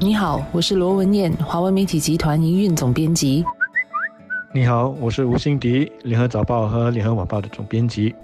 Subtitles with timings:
[0.00, 3.44] 你好，我是罗文燕，华文媒体集团营运总编辑。
[4.52, 8.14] 你好，我是吴欣迪，联合早报和联合晚报的总编辑。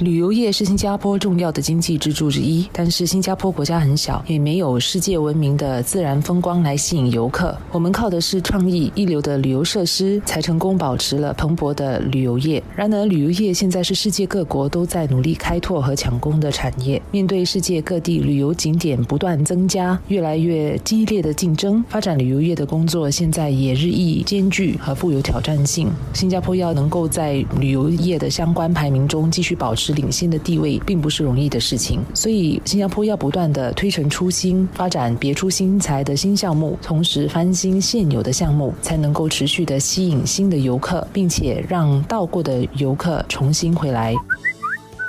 [0.00, 7.54] 旅游业是新加坡重要的经济支柱之一，但是新加坡国家很小，也没有世界闻名的自然风光来吸引游客。
[7.70, 12.62] 我们靠的是创意一流的旅游设施，才成功保持了蓬勃的旅游业。
[12.74, 17.00] 然而，旅游业现在是世界各国都在努力开拓和抢攻的产业。
[17.10, 25.90] 面对世界各地旅游景点不断增加，越来越激烈的竞争，发展旅游业的工作现在也日益艰巨和富有挑战性。
[26.14, 29.89] 新加坡要能够在旅游业的相关排名中继续保持。
[29.92, 44.14] 领先的地位并不是容易的事情，所以新加坡要不断的推陈出新，发展别出心裁的新项目，同时翻新现有的项目，才能够持续的吸引新的游客，并且让到过的游客重新回来。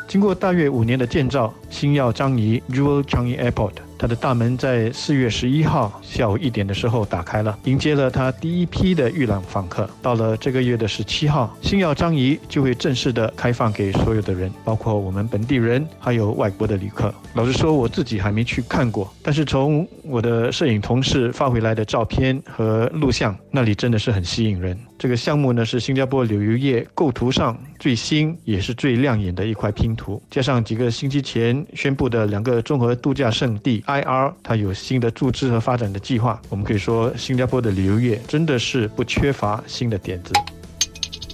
[0.08, 3.74] 经过大约五年的建造，星耀樟宜 （Jewel Changi Airport）。
[3.98, 9.88] 它的大门在四月十一号下午一点的时候打开了，迎接了它第一批的预览访客。
[10.02, 17.14] 到了这个月的十七号，星耀张仪就会正式的开放给所有的人，包括我们本地人，还有外国的旅客。
[17.36, 24.76] 老实说，我自己还没去看过，但是从我的摄影同事发回来的照片和录像，那里真的是很吸引人。
[24.98, 33.82] 这个项目呢，是新加坡旅游业构图上最新也是最亮眼的一块拼图，加上几个星期前宣布的两个综合度假胜地。
[33.88, 40.34] IR 它有新的注资和发展的计划，我们可以说新加坡的旅游业真的是不缺乏新的点子。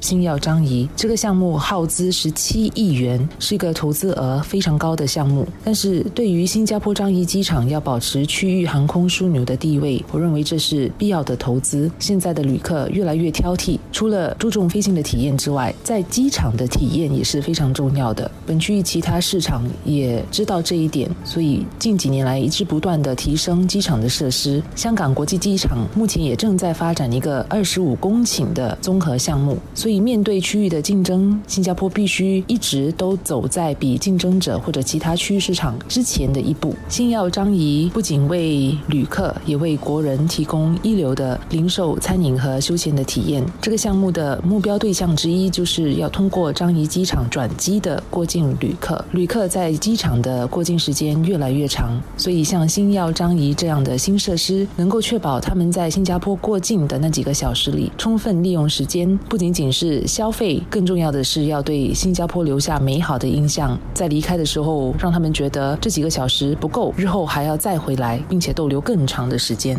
[0.02, 5.48] 星耀张仪这个项目耗资十七亿元，是一个投资额非常高的项目。
[5.64, 11.90] 但是对于新加坡张仪机场要保持区域航空枢纽的地位，我认为这是必要的投资。
[12.00, 18.30] 现在的旅客越来越挑剔，除了注重飞行的体验之外，在机场的体验也是非常重要的。
[18.46, 24.62] 本区域其他市场也知道这一点，所以近几年来一直不断的提升机场的设施。
[24.76, 29.58] 香港国际机场目前也正在发展一个二十五公顷的综合项目。
[29.88, 36.76] 所以，面对区域的竞争，新加坡必须一直都走在比竞争者或者其他区域市场之前的一步。
[36.90, 43.42] 星耀张仪不仅为旅客，也为国人提供一流的零售、餐饮和休闲的体验。
[43.62, 49.06] 这个项目的目标对象之一，就是要通过张仪机场转机的过境旅客。
[49.14, 60.08] 旅客在机场的过境时间越来越长，所以像星耀张仪这样的新设施，能够确保他们在新加坡过境的那几个小时里，充分利用时间，不仅仅是。
[60.08, 69.78] 消费，更重要的是要对新加坡留下美好的印象，在离开的时候，让他们觉得这几个小时不够，日后还要再回来，并且逗留更长的时间。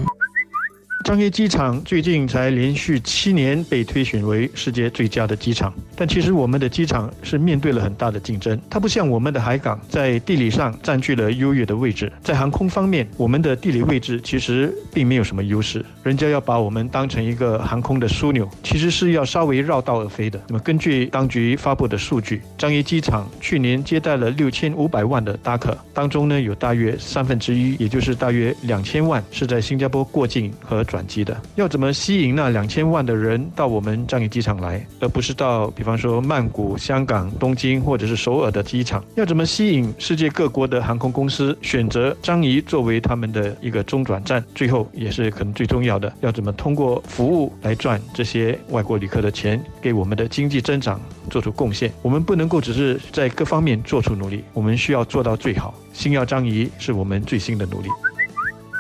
[1.08, 8.60] 樟宜机场最近才连续七年被推选为世界最佳的机场，但其实我们的机场是面对了很大的竞争。
[8.69, 12.12] 它不像我们的海港，在地理上占据了优越的位置。
[12.22, 15.82] 在航空方面，我们的地理位置其实并没有什么优势。
[16.02, 20.38] 人家要把我们当成一个航空的枢纽，其实是要稍微绕道而飞的。
[20.48, 30.97] 那么，根据当局发布的数据，樟宜机场去年接待了六千五百万的搭客，当中呢有大约三分之一，也就是大约两千万是在新加坡过境和转。
[30.98, 39.04] 转机的要怎么吸引那两千万的人到我们樟宜机场来，而不是到比方说曼谷、香港、东京或者是首尔的机场？
[39.14, 44.44] 要怎么吸引世界各国的航空公司选择樟宜作为他们的一个中转站？
[44.56, 51.00] 最后也是可能最重要的，要怎么通过服务来赚这些外国旅客的钱，给我们的经济增长
[51.31, 51.92] 做出贡献？
[52.03, 55.72] 我们不能够只是在各方面做出努力，我们需要做到最好。
[55.92, 57.88] 星耀张仪是我们最新的努力。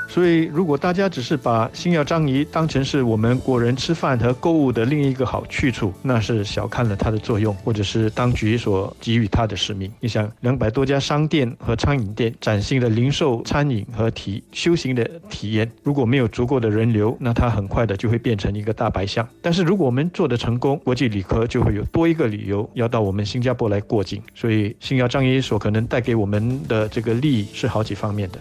[0.08, 9.92] 所以，如果大家只是把星耀张仪当成是我们国人吃饭和购物的另一个好去处，那是小看了它的作用，或者是当局所给予它的使命。
[10.00, 19.28] 你想，两百多家商店和餐饮店崭新的零售、餐饮和体修行的体验，如果没有足够的人流，那它很快的就会变成一个大白象。
[19.42, 24.22] 但是，如果我们做得成功，国际旅客就会有多一个理由要到我们新加坡来过境。
[24.34, 28.38] 所以，星耀张仪所可能带给我们的这个利益是好几方面的。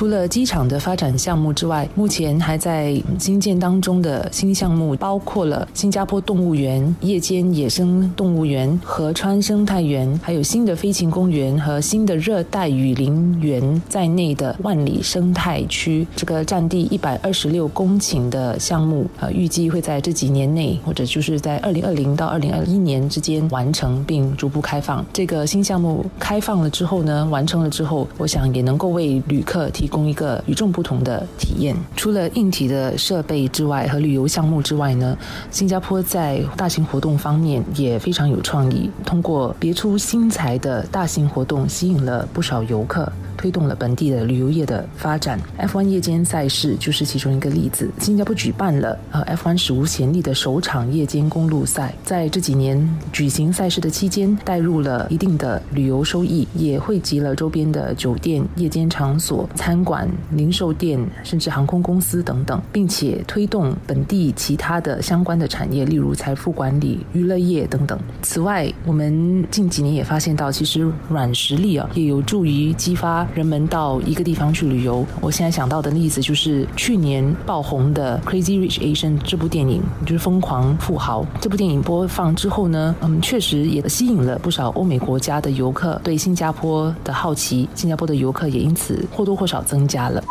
[0.00, 16.06] 除了机场的发展项目之外，目前还在新建当中的新项目包括了新加坡动物园、夜间野生动物园、河川生态园，还有新的飞禽公园和新的热带雨林园在内的万里生态区。
[16.16, 25.04] 这个占地一百二十六公顷的项目，呃，预计会在这几年内，或者就是在二零二零到二零二一年之间完成并逐步开放。
[25.12, 29.89] 这个新项目开放了之后呢，完成了之后，我想也能够为旅客提。
[29.90, 31.76] 供一个与众不同的体验。
[31.96, 35.18] 除了硬体的设备之外，和旅游项目之外呢，
[35.50, 38.90] 新加坡在大型活动方面也非常有创意。
[39.04, 43.12] 通过别出心裁的大型活动，吸引了不少游客。
[43.40, 45.40] 推动了本地的旅游业的发展。
[45.58, 47.90] F1 夜间赛事就是其中一个例子。
[47.98, 52.76] 新加坡举办了呃 F1 史无前例的首场夜间公路赛，在这几年
[53.10, 67.98] 举行赛事的期间，带入了一定的旅游收益，也汇集了周边的酒店、夜间场所、餐馆、零售店，甚至航空公司等等，并且推动本地其他的相关的产业，例如财富管理、娱乐业等等。
[68.20, 75.04] 此外，我们近几年也发现到，其实软实力啊，也有助于激发人们到一个地方去旅游。
[75.20, 81.24] 我现在想到的例子就是去年爆红的《Crazy Rich Asian》这部电影，就是疯狂富豪。
[81.40, 90.22] 这部电影播放之后呢，嗯，确实也吸引了不少欧美国家的游客对新加坡的好奇，新加坡的游客也因此或多或少增加了。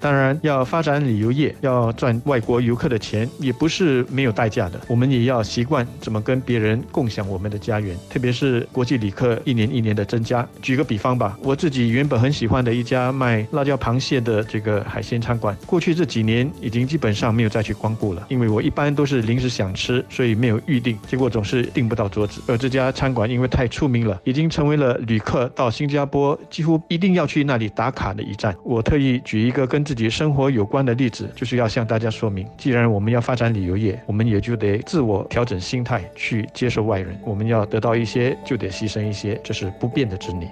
[0.00, 4.80] 当然，要发展旅游业，要赚外国游客的钱，也不是没有代价的。
[4.88, 10.46] 我们也要习惯怎么跟别人共享我们的家园，特别是国际旅客一年一年的增加。
[10.62, 22.40] 举个比方吧，我自己原本很喜欢的一家卖辣椒螃蟹的这个海鲜餐馆，过去这几年已经基本上没有再去光顾了，因为我一般都是临时想吃，所以没有预定，结果总是订不到桌子。
[22.46, 28.56] 而这家餐馆因为太出名了，已经成为了旅客到新加坡几乎一定要去那里打卡的一站。
[28.64, 37.18] 我特意举一个跟自己生活有关的例子，就是要向大家说明，既然我们要发展旅游业，我们也就得自我调整心态，去接受外人。
[37.24, 40.46] 我们要得到一些，就得牺牲一些，这是不变的真理。